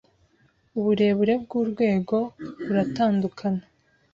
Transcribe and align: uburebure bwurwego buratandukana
uburebure 0.79 1.33
bwurwego 1.43 2.17
buratandukana 2.65 3.63